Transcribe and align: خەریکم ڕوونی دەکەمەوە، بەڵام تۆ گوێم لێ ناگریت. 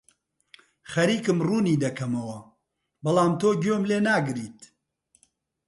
خەریکم 0.91 1.37
ڕوونی 1.47 1.81
دەکەمەوە، 1.83 2.39
بەڵام 3.03 3.31
تۆ 3.39 3.49
گوێم 3.61 3.83
لێ 3.89 3.99
ناگریت. 4.09 4.59